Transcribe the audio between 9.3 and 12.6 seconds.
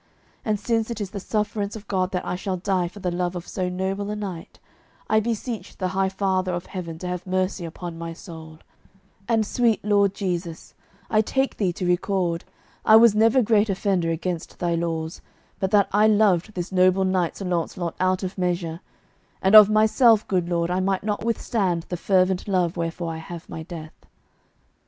sweet Lord Jesu, I take Thee to record,